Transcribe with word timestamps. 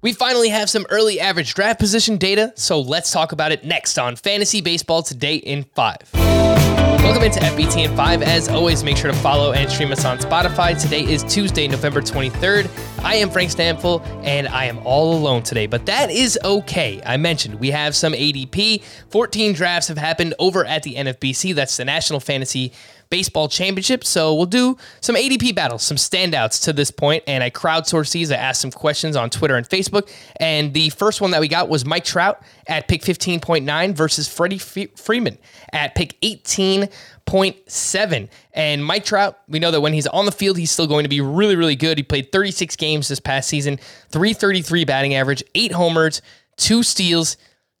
We 0.00 0.12
finally 0.12 0.50
have 0.50 0.70
some 0.70 0.86
early 0.90 1.18
average 1.18 1.54
draft 1.54 1.80
position 1.80 2.18
data, 2.18 2.52
so 2.54 2.80
let's 2.80 3.10
talk 3.10 3.32
about 3.32 3.50
it 3.50 3.64
next 3.64 3.98
on 3.98 4.14
Fantasy 4.14 4.60
Baseball 4.60 5.02
Today 5.02 5.36
in 5.36 5.64
5. 5.74 5.96
Welcome 6.14 7.24
into 7.24 7.40
FBT 7.40 7.86
in 7.86 7.96
5. 7.96 8.22
As 8.22 8.48
always, 8.48 8.84
make 8.84 8.96
sure 8.96 9.10
to 9.10 9.16
follow 9.18 9.52
and 9.52 9.68
stream 9.68 9.90
us 9.90 10.04
on 10.04 10.18
Spotify. 10.18 10.80
Today 10.80 11.02
is 11.02 11.24
Tuesday, 11.24 11.66
November 11.66 12.00
23rd. 12.00 12.68
I 13.00 13.16
am 13.16 13.30
Frank 13.30 13.50
Stampfl, 13.50 14.04
and 14.24 14.48
I 14.48 14.64
am 14.64 14.78
all 14.84 15.16
alone 15.16 15.42
today, 15.42 15.66
but 15.66 15.86
that 15.86 16.10
is 16.10 16.38
okay. 16.44 17.00
I 17.06 17.16
mentioned 17.16 17.60
we 17.60 17.70
have 17.70 17.94
some 17.94 18.12
ADP. 18.12 18.82
14 19.10 19.52
drafts 19.52 19.88
have 19.88 19.98
happened 19.98 20.34
over 20.38 20.64
at 20.64 20.82
the 20.82 20.96
NFBC. 20.96 21.54
That's 21.54 21.76
the 21.76 21.84
National 21.84 22.20
Fantasy 22.20 22.72
baseball 23.10 23.48
championship. 23.48 24.04
So 24.04 24.34
we'll 24.34 24.46
do 24.46 24.76
some 25.00 25.16
ADP 25.16 25.54
battles, 25.54 25.82
some 25.82 25.96
standouts 25.96 26.62
to 26.64 26.72
this 26.72 26.90
point, 26.90 27.24
and 27.26 27.42
I 27.42 27.50
crowdsourced 27.50 28.12
these. 28.12 28.30
I 28.30 28.36
asked 28.36 28.60
some 28.60 28.70
questions 28.70 29.16
on 29.16 29.30
Twitter 29.30 29.56
and 29.56 29.68
Facebook, 29.68 30.10
and 30.36 30.74
the 30.74 30.90
first 30.90 31.20
one 31.20 31.30
that 31.32 31.40
we 31.40 31.48
got 31.48 31.68
was 31.68 31.84
Mike 31.84 32.04
Trout 32.04 32.42
at 32.66 32.88
pick 32.88 33.02
15.9 33.02 33.94
versus 33.94 34.28
Freddie 34.28 34.58
Freeman 34.58 35.38
at 35.72 35.94
pick 35.94 36.20
18.7. 36.20 38.28
And 38.52 38.84
Mike 38.84 39.04
Trout, 39.04 39.38
we 39.48 39.58
know 39.58 39.70
that 39.70 39.80
when 39.80 39.92
he's 39.92 40.06
on 40.08 40.26
the 40.26 40.32
field, 40.32 40.58
he's 40.58 40.70
still 40.70 40.86
going 40.86 41.04
to 41.04 41.08
be 41.08 41.20
really, 41.20 41.56
really 41.56 41.76
good. 41.76 41.96
He 41.96 42.02
played 42.02 42.32
36 42.32 42.76
games 42.76 42.97
this 43.06 43.20
past 43.20 43.48
season, 43.48 43.76
333 44.10 44.84
batting 44.84 45.14
average, 45.14 45.44
eight 45.54 45.70
homers, 45.70 46.20
two 46.56 46.82
steals. 46.82 47.36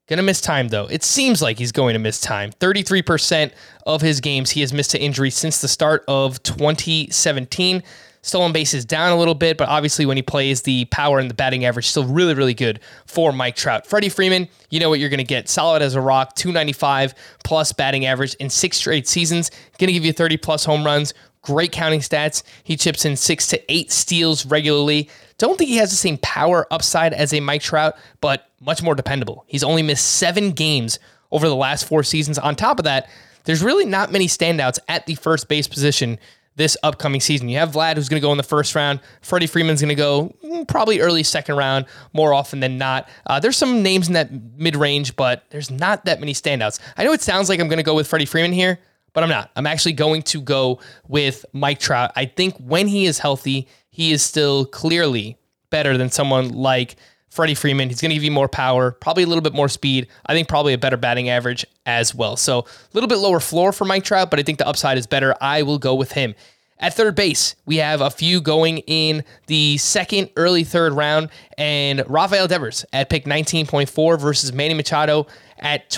Gonna 0.06 0.22
miss 0.22 0.40
time 0.40 0.68
though. 0.68 0.86
It 0.86 1.02
seems 1.02 1.42
like 1.42 1.58
he's 1.58 1.72
going 1.72 1.94
to 1.94 1.98
miss 1.98 2.20
time. 2.20 2.52
33% 2.52 3.50
of 3.86 4.00
his 4.00 4.20
games 4.20 4.50
he 4.50 4.60
has 4.60 4.72
missed 4.72 4.92
to 4.92 5.00
injury 5.00 5.30
since 5.30 5.60
the 5.60 5.68
start 5.68 6.04
of 6.06 6.42
2017. 6.44 7.82
Stolen 8.22 8.52
bases 8.52 8.84
down 8.84 9.12
a 9.12 9.16
little 9.16 9.34
bit, 9.34 9.56
but 9.56 9.68
obviously 9.68 10.04
when 10.04 10.16
he 10.16 10.22
plays, 10.22 10.62
the 10.62 10.84
power 10.86 11.18
and 11.18 11.30
the 11.30 11.34
batting 11.34 11.64
average 11.64 11.86
still 11.86 12.04
really, 12.04 12.34
really 12.34 12.54
good 12.54 12.80
for 13.06 13.32
Mike 13.32 13.56
Trout. 13.56 13.86
Freddie 13.86 14.08
Freeman, 14.08 14.48
you 14.70 14.80
know 14.80 14.88
what 14.88 14.98
you're 14.98 15.08
going 15.08 15.18
to 15.18 15.24
get. 15.24 15.48
Solid 15.48 15.82
as 15.82 15.94
a 15.94 16.00
rock, 16.00 16.34
295 16.34 17.14
plus 17.44 17.72
batting 17.72 18.06
average 18.06 18.34
in 18.34 18.50
six 18.50 18.76
straight 18.76 19.06
seasons. 19.06 19.50
Going 19.78 19.88
to 19.88 19.92
give 19.92 20.04
you 20.04 20.12
30 20.12 20.36
plus 20.38 20.64
home 20.64 20.84
runs. 20.84 21.14
Great 21.42 21.72
counting 21.72 22.00
stats. 22.00 22.42
He 22.64 22.76
chips 22.76 23.04
in 23.04 23.16
six 23.16 23.46
to 23.48 23.72
eight 23.72 23.90
steals 23.90 24.46
regularly. 24.46 25.08
Don't 25.38 25.56
think 25.56 25.70
he 25.70 25.76
has 25.76 25.90
the 25.90 25.96
same 25.96 26.18
power 26.18 26.66
upside 26.70 27.12
as 27.12 27.32
a 27.32 27.40
Mike 27.40 27.62
Trout, 27.62 27.96
but 28.20 28.50
much 28.60 28.82
more 28.82 28.94
dependable. 28.94 29.44
He's 29.46 29.62
only 29.62 29.82
missed 29.82 30.06
seven 30.06 30.50
games 30.50 30.98
over 31.30 31.48
the 31.48 31.56
last 31.56 31.86
four 31.86 32.02
seasons. 32.02 32.38
On 32.38 32.56
top 32.56 32.78
of 32.78 32.84
that, 32.84 33.08
there's 33.44 33.62
really 33.62 33.84
not 33.84 34.12
many 34.12 34.26
standouts 34.26 34.78
at 34.88 35.06
the 35.06 35.14
first 35.14 35.48
base 35.48 35.68
position 35.68 36.18
this 36.58 36.76
upcoming 36.82 37.20
season. 37.20 37.48
You 37.48 37.58
have 37.58 37.70
Vlad, 37.70 37.94
who's 37.94 38.08
going 38.08 38.20
to 38.20 38.26
go 38.26 38.32
in 38.32 38.36
the 38.36 38.42
first 38.42 38.74
round. 38.74 39.00
Freddie 39.22 39.46
Freeman's 39.46 39.80
going 39.80 39.90
to 39.90 39.94
go 39.94 40.34
mm, 40.44 40.66
probably 40.66 41.00
early 41.00 41.22
second 41.22 41.56
round 41.56 41.86
more 42.12 42.34
often 42.34 42.58
than 42.60 42.76
not. 42.76 43.08
Uh, 43.26 43.38
there's 43.38 43.56
some 43.56 43.82
names 43.82 44.08
in 44.08 44.14
that 44.14 44.30
mid 44.58 44.74
range, 44.74 45.14
but 45.14 45.44
there's 45.50 45.70
not 45.70 46.04
that 46.04 46.18
many 46.18 46.34
standouts. 46.34 46.80
I 46.96 47.04
know 47.04 47.12
it 47.12 47.22
sounds 47.22 47.48
like 47.48 47.60
I'm 47.60 47.68
going 47.68 47.78
to 47.78 47.84
go 47.84 47.94
with 47.94 48.08
Freddie 48.08 48.26
Freeman 48.26 48.52
here, 48.52 48.80
but 49.18 49.24
I'm 49.24 49.30
not. 49.30 49.50
I'm 49.56 49.66
actually 49.66 49.94
going 49.94 50.22
to 50.22 50.40
go 50.40 50.78
with 51.08 51.44
Mike 51.52 51.80
Trout. 51.80 52.12
I 52.14 52.26
think 52.26 52.56
when 52.58 52.86
he 52.86 53.04
is 53.04 53.18
healthy, 53.18 53.66
he 53.90 54.12
is 54.12 54.22
still 54.22 54.64
clearly 54.64 55.36
better 55.70 55.98
than 55.98 56.08
someone 56.08 56.50
like 56.50 56.94
Freddie 57.28 57.56
Freeman. 57.56 57.88
He's 57.88 58.00
going 58.00 58.10
to 58.10 58.14
give 58.14 58.22
you 58.22 58.30
more 58.30 58.48
power, 58.48 58.92
probably 58.92 59.24
a 59.24 59.26
little 59.26 59.42
bit 59.42 59.54
more 59.54 59.68
speed. 59.68 60.06
I 60.26 60.34
think 60.34 60.46
probably 60.46 60.72
a 60.72 60.78
better 60.78 60.96
batting 60.96 61.30
average 61.30 61.66
as 61.84 62.14
well. 62.14 62.36
So 62.36 62.60
a 62.60 62.64
little 62.92 63.08
bit 63.08 63.18
lower 63.18 63.40
floor 63.40 63.72
for 63.72 63.84
Mike 63.84 64.04
Trout, 64.04 64.30
but 64.30 64.38
I 64.38 64.44
think 64.44 64.58
the 64.58 64.68
upside 64.68 64.98
is 64.98 65.08
better. 65.08 65.34
I 65.40 65.62
will 65.62 65.80
go 65.80 65.96
with 65.96 66.12
him. 66.12 66.36
At 66.78 66.94
third 66.94 67.16
base, 67.16 67.56
we 67.66 67.78
have 67.78 68.00
a 68.00 68.10
few 68.10 68.40
going 68.40 68.78
in 68.86 69.24
the 69.48 69.78
second, 69.78 70.30
early 70.36 70.62
third 70.62 70.92
round, 70.92 71.30
and 71.56 72.04
Rafael 72.06 72.46
Devers 72.46 72.84
at 72.92 73.10
pick 73.10 73.24
19.4 73.24 74.20
versus 74.20 74.52
Manny 74.52 74.74
Machado 74.74 75.26
at 75.58 75.90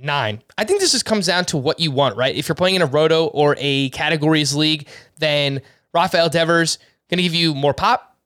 26.9. 0.00 0.40
I 0.58 0.64
think 0.64 0.80
this 0.80 0.92
just 0.92 1.04
comes 1.04 1.26
down 1.26 1.44
to 1.46 1.56
what 1.56 1.80
you 1.80 1.90
want, 1.90 2.16
right? 2.16 2.34
If 2.34 2.48
you're 2.48 2.54
playing 2.54 2.76
in 2.76 2.82
a 2.82 2.86
roto 2.86 3.26
or 3.26 3.56
a 3.58 3.90
categories 3.90 4.54
league, 4.54 4.88
then 5.18 5.60
Rafael 5.92 6.28
Devers 6.28 6.78
going 7.08 7.18
to 7.18 7.22
give 7.22 7.34
you 7.34 7.54
more 7.54 7.74
pop, 7.74 8.16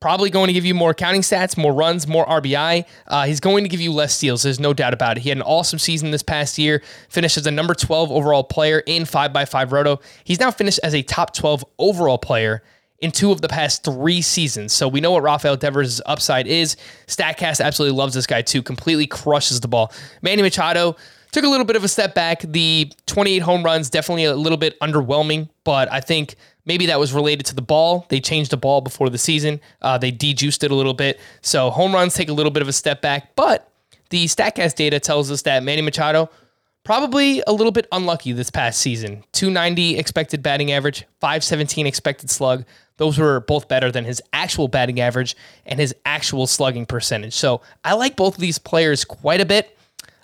probably 0.00 0.30
going 0.30 0.48
to 0.48 0.52
give 0.52 0.64
you 0.64 0.74
more 0.74 0.94
counting 0.94 1.22
stats, 1.22 1.56
more 1.56 1.72
runs, 1.72 2.06
more 2.06 2.26
RBI. 2.26 2.84
Uh, 3.06 3.26
he's 3.26 3.40
going 3.40 3.64
to 3.64 3.68
give 3.68 3.80
you 3.80 3.92
less 3.92 4.14
steals. 4.14 4.42
There's 4.42 4.60
no 4.60 4.72
doubt 4.72 4.94
about 4.94 5.16
it. 5.16 5.22
He 5.22 5.28
had 5.30 5.38
an 5.38 5.42
awesome 5.42 5.78
season 5.78 6.10
this 6.10 6.22
past 6.22 6.58
year, 6.58 6.82
finished 7.08 7.36
as 7.36 7.46
a 7.46 7.50
number 7.50 7.74
12 7.74 8.10
overall 8.10 8.44
player 8.44 8.80
in 8.86 9.04
5x5 9.04 9.72
Roto. 9.72 10.00
He's 10.24 10.40
now 10.40 10.50
finished 10.50 10.80
as 10.82 10.94
a 10.94 11.02
top 11.02 11.34
12 11.34 11.64
overall 11.78 12.18
player 12.18 12.62
in 13.00 13.10
two 13.10 13.32
of 13.32 13.40
the 13.40 13.48
past 13.48 13.84
three 13.84 14.22
seasons. 14.22 14.72
So 14.72 14.88
we 14.88 15.00
know 15.00 15.12
what 15.12 15.22
Rafael 15.22 15.56
Devers' 15.56 16.00
upside 16.06 16.46
is. 16.46 16.76
StatCast 17.06 17.60
absolutely 17.60 17.96
loves 17.96 18.14
this 18.14 18.26
guy 18.26 18.42
too, 18.42 18.62
completely 18.62 19.06
crushes 19.06 19.60
the 19.60 19.68
ball. 19.68 19.92
Manny 20.22 20.42
Machado 20.42 20.96
took 21.32 21.44
a 21.44 21.48
little 21.48 21.66
bit 21.66 21.76
of 21.76 21.84
a 21.84 21.88
step 21.88 22.14
back. 22.14 22.42
The 22.42 22.92
28 23.06 23.40
home 23.40 23.62
runs, 23.62 23.90
definitely 23.90 24.24
a 24.24 24.34
little 24.36 24.58
bit 24.58 24.78
underwhelming, 24.80 25.48
but 25.64 25.90
I 25.92 26.00
think 26.00 26.36
Maybe 26.66 26.86
that 26.86 26.98
was 26.98 27.12
related 27.12 27.46
to 27.46 27.54
the 27.54 27.62
ball. 27.62 28.06
They 28.08 28.20
changed 28.20 28.50
the 28.50 28.56
ball 28.56 28.80
before 28.80 29.10
the 29.10 29.18
season. 29.18 29.60
Uh, 29.82 29.98
they 29.98 30.10
dejuiced 30.10 30.64
it 30.64 30.70
a 30.70 30.74
little 30.74 30.94
bit. 30.94 31.20
So 31.42 31.70
home 31.70 31.94
runs 31.94 32.14
take 32.14 32.28
a 32.28 32.32
little 32.32 32.50
bit 32.50 32.62
of 32.62 32.68
a 32.68 32.72
step 32.72 33.02
back. 33.02 33.36
But 33.36 33.70
the 34.10 34.24
StatCast 34.24 34.74
data 34.76 34.98
tells 34.98 35.30
us 35.30 35.42
that 35.42 35.62
Manny 35.62 35.82
Machado 35.82 36.30
probably 36.82 37.42
a 37.46 37.52
little 37.52 37.72
bit 37.72 37.86
unlucky 37.92 38.32
this 38.32 38.50
past 38.50 38.80
season. 38.80 39.24
290 39.32 39.98
expected 39.98 40.42
batting 40.42 40.72
average, 40.72 41.06
517 41.20 41.86
expected 41.86 42.30
slug. 42.30 42.64
Those 42.96 43.18
were 43.18 43.40
both 43.40 43.68
better 43.68 43.90
than 43.90 44.04
his 44.04 44.22
actual 44.32 44.68
batting 44.68 45.00
average 45.00 45.36
and 45.66 45.80
his 45.80 45.94
actual 46.04 46.46
slugging 46.46 46.86
percentage. 46.86 47.34
So 47.34 47.60
I 47.84 47.94
like 47.94 48.16
both 48.16 48.34
of 48.34 48.40
these 48.40 48.58
players 48.58 49.04
quite 49.04 49.40
a 49.40 49.46
bit. 49.46 49.76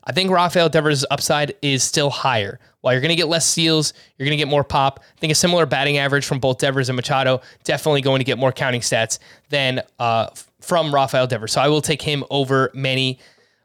I 0.04 0.12
think 0.12 0.30
Rafael 0.30 0.68
Devers' 0.68 1.04
upside 1.10 1.54
is 1.62 1.82
still 1.82 2.10
higher. 2.10 2.58
While 2.80 2.94
you're 2.94 3.02
going 3.02 3.10
to 3.10 3.16
get 3.16 3.28
less 3.28 3.46
steals, 3.46 3.92
you're 4.16 4.24
going 4.26 4.36
to 4.36 4.42
get 4.42 4.48
more 4.48 4.64
pop. 4.64 5.00
I 5.00 5.20
think 5.20 5.30
a 5.30 5.34
similar 5.34 5.66
batting 5.66 5.98
average 5.98 6.24
from 6.24 6.38
both 6.38 6.58
Devers 6.58 6.88
and 6.88 6.96
Machado, 6.96 7.42
definitely 7.64 8.00
going 8.00 8.20
to 8.20 8.24
get 8.24 8.38
more 8.38 8.52
counting 8.52 8.80
stats 8.80 9.18
than 9.50 9.82
uh, 9.98 10.28
from 10.60 10.94
Rafael 10.94 11.26
Devers. 11.26 11.52
So 11.52 11.60
I 11.60 11.68
will 11.68 11.82
take 11.82 12.00
him 12.00 12.24
over 12.30 12.70
Manny 12.72 13.18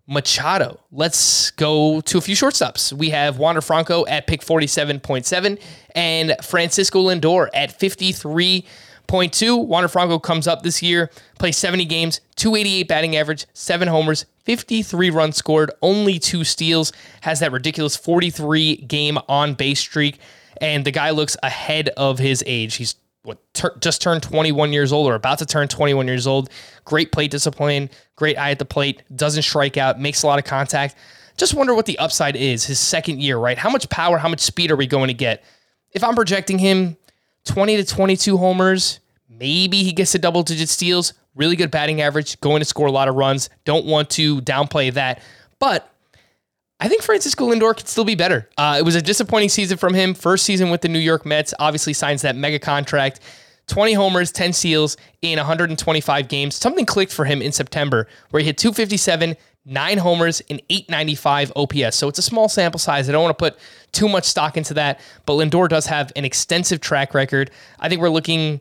Machado. 0.07 0.79
Let's 0.91 1.51
go 1.51 2.01
to 2.01 2.17
a 2.17 2.21
few 2.21 2.35
shortstops. 2.35 2.93
We 2.93 3.09
have 3.11 3.39
Wander 3.39 3.61
Franco 3.61 4.05
at 4.05 4.27
pick 4.27 4.41
47.7 4.41 5.59
and 5.95 6.35
Francisco 6.43 7.05
Lindor 7.05 7.47
at 7.53 7.71
53. 7.79 8.65
Point 9.07 9.33
two, 9.33 9.55
Wander 9.55 9.87
Franco 9.87 10.19
comes 10.19 10.47
up 10.47 10.63
this 10.63 10.81
year, 10.81 11.11
plays 11.37 11.57
70 11.57 11.85
games, 11.85 12.21
288 12.37 12.87
batting 12.87 13.15
average, 13.15 13.45
seven 13.53 13.87
homers, 13.87 14.25
53 14.45 15.09
runs 15.09 15.37
scored, 15.37 15.71
only 15.81 16.19
two 16.19 16.43
steals, 16.43 16.91
has 17.21 17.39
that 17.39 17.51
ridiculous 17.51 17.95
43 17.95 18.77
game 18.77 19.17
on 19.27 19.53
base 19.53 19.79
streak, 19.79 20.19
and 20.61 20.85
the 20.85 20.91
guy 20.91 21.11
looks 21.11 21.37
ahead 21.43 21.89
of 21.89 22.19
his 22.19 22.43
age. 22.47 22.75
He's 22.75 22.95
what 23.23 23.39
ter- 23.53 23.75
just 23.79 24.01
turned 24.01 24.23
21 24.23 24.71
years 24.71 24.93
old 24.93 25.07
or 25.07 25.15
about 25.15 25.39
to 25.39 25.45
turn 25.45 25.67
21 25.67 26.07
years 26.07 26.27
old. 26.27 26.49
Great 26.83 27.11
plate 27.11 27.31
discipline, 27.31 27.89
great 28.15 28.37
eye 28.37 28.51
at 28.51 28.59
the 28.59 28.65
plate, 28.65 29.01
doesn't 29.15 29.43
strike 29.43 29.77
out, 29.77 29.99
makes 29.99 30.23
a 30.23 30.27
lot 30.27 30.39
of 30.39 30.45
contact. 30.45 30.95
Just 31.37 31.53
wonder 31.53 31.73
what 31.73 31.85
the 31.85 31.97
upside 31.99 32.35
is 32.35 32.65
his 32.65 32.79
second 32.79 33.21
year, 33.21 33.37
right? 33.37 33.57
How 33.57 33.69
much 33.69 33.89
power, 33.89 34.17
how 34.17 34.29
much 34.29 34.39
speed 34.39 34.71
are 34.71 34.75
we 34.75 34.87
going 34.87 35.07
to 35.07 35.13
get? 35.13 35.43
If 35.91 36.03
I'm 36.03 36.15
projecting 36.15 36.59
him 36.59 36.97
20 37.45 37.77
to 37.77 37.85
22 37.85 38.37
homers. 38.37 38.99
Maybe 39.29 39.83
he 39.83 39.91
gets 39.91 40.11
to 40.13 40.19
double 40.19 40.43
digit 40.43 40.69
steals. 40.69 41.13
Really 41.35 41.55
good 41.55 41.71
batting 41.71 42.01
average, 42.01 42.39
going 42.39 42.59
to 42.59 42.65
score 42.65 42.87
a 42.87 42.91
lot 42.91 43.07
of 43.07 43.15
runs. 43.15 43.49
Don't 43.65 43.85
want 43.85 44.09
to 44.11 44.41
downplay 44.41 44.93
that. 44.93 45.21
But 45.59 45.91
I 46.79 46.87
think 46.87 47.01
Francisco 47.01 47.49
Lindor 47.49 47.75
could 47.75 47.87
still 47.87 48.05
be 48.05 48.15
better. 48.15 48.49
Uh, 48.57 48.77
it 48.79 48.83
was 48.83 48.95
a 48.95 49.01
disappointing 49.01 49.49
season 49.49 49.77
from 49.77 49.93
him. 49.93 50.13
First 50.13 50.45
season 50.45 50.69
with 50.69 50.81
the 50.81 50.89
New 50.89 50.99
York 50.99 51.25
Mets, 51.25 51.53
obviously 51.59 51.93
signs 51.93 52.21
that 52.21 52.35
mega 52.35 52.59
contract. 52.59 53.19
20 53.67 53.93
homers, 53.93 54.31
10 54.31 54.53
steals 54.53 54.95
in 55.21 55.37
125 55.37 56.27
games. 56.27 56.55
Something 56.55 56.85
clicked 56.85 57.11
for 57.11 57.25
him 57.25 57.41
in 57.41 57.51
September 57.51 58.07
where 58.29 58.39
he 58.41 58.45
hit 58.45 58.57
257, 58.57 59.35
nine 59.65 59.97
homers, 59.97 60.41
and 60.49 60.61
895 60.69 61.51
OPS. 61.55 61.95
So 61.95 62.07
it's 62.07 62.19
a 62.19 62.23
small 62.23 62.47
sample 62.47 62.79
size. 62.79 63.09
I 63.09 63.11
don't 63.11 63.23
want 63.23 63.37
to 63.37 63.43
put 63.43 63.59
too 63.91 64.07
much 64.07 64.25
stock 64.25 64.57
into 64.57 64.73
that, 64.75 64.99
but 65.25 65.33
Lindor 65.33 65.67
does 65.67 65.87
have 65.87 66.11
an 66.15 66.25
extensive 66.25 66.81
track 66.81 67.13
record. 67.13 67.51
I 67.79 67.89
think 67.89 68.01
we're 68.01 68.09
looking, 68.09 68.41
you 68.41 68.59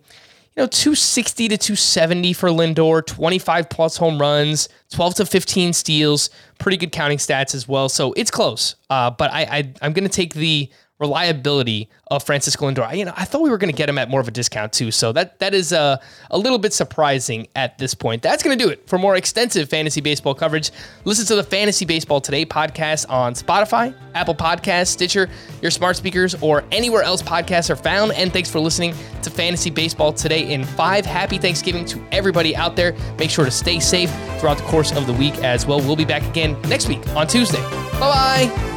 know, 0.56 0.67
260 0.67 1.49
to 1.49 1.59
270 1.59 2.33
for 2.33 2.49
Lindor, 2.49 3.05
25 3.05 3.69
plus 3.69 3.97
home 3.97 4.19
runs, 4.19 4.69
12 4.93 5.17
to 5.17 5.27
15 5.27 5.73
steals, 5.73 6.31
pretty 6.59 6.77
good 6.77 6.93
counting 6.93 7.19
stats 7.19 7.55
as 7.55 7.69
well. 7.69 7.89
So 7.89 8.12
it's 8.15 8.31
close. 8.31 8.77
Uh, 8.89 9.11
but 9.11 9.31
I, 9.33 9.43
I 9.43 9.73
I'm 9.83 9.93
going 9.93 10.09
to 10.09 10.15
take 10.15 10.35
the 10.35 10.71
reliability 11.00 11.88
of 12.08 12.23
Francisco 12.23 12.70
Lindor. 12.70 12.96
You 12.96 13.05
know, 13.05 13.12
I 13.17 13.25
thought 13.25 13.43
we 13.43 13.50
were 13.50 13.58
going 13.58 13.73
to 13.73 13.76
get 13.76 13.88
him 13.88 13.99
at 13.99 14.08
more 14.08 14.20
of 14.20 14.29
a 14.29 14.31
discount 14.31 14.73
too. 14.73 14.91
So 14.91 15.12
that 15.12 15.38
that 15.41 15.55
is 15.55 15.73
uh, 15.73 15.96
a 16.31 16.38
little 16.38 16.58
bit 16.58 16.73
surprising 16.73 17.49
at 17.56 17.79
this 17.79 17.94
point. 17.94 18.23
That's 18.23 18.43
going 18.43 18.56
to 18.56 18.64
do 18.64 18.70
it 18.70 18.88
for 18.88 18.99
more 18.99 19.17
extensive 19.17 19.69
fantasy 19.69 20.00
baseball 20.00 20.35
coverage. 20.35 20.70
Listen 21.05 21.26
to 21.26 21.37
the 21.37 21.43
Fantasy 21.43 21.85
Baseball 21.85 22.20
Today 22.20 22.46
podcast 22.46 23.11
on 23.11 23.35
Spotify, 23.35 23.94
Apple 24.14 24.35
Podcasts, 24.35 24.88
Stitcher, 24.88 25.29
your 25.62 25.70
smart 25.70 25.96
speakers, 25.96 26.35
or 26.41 26.64
anywhere 26.70 27.02
else 27.02 27.23
podcasts 27.23 27.70
are 27.70 27.76
found. 27.76 28.12
And 28.12 28.32
thanks 28.32 28.50
for 28.50 28.61
listening 28.61 28.94
to 29.23 29.31
Fantasy 29.31 29.70
Baseball 29.70 30.12
Today 30.12 30.52
in 30.52 30.64
five. 30.64 31.05
Happy 31.05 31.38
Thanksgiving 31.38 31.85
to 31.87 32.05
everybody 32.12 32.55
out 32.55 32.76
there. 32.76 32.94
Make 33.19 33.31
sure 33.31 33.44
to 33.44 33.50
stay 33.50 33.81
safe 33.81 34.11
throughout 34.38 34.58
the 34.58 34.64
course 34.64 34.93
of 34.96 35.06
the 35.06 35.12
week 35.14 35.37
as 35.38 35.67
well. 35.67 35.81
We'll 35.81 35.96
be 35.96 36.05
back 36.05 36.23
again 36.25 36.61
next 36.62 36.88
week 36.88 37.06
on 37.08 37.26
Tuesday. 37.26 37.62
Bye 37.99 38.49
bye. 38.50 38.74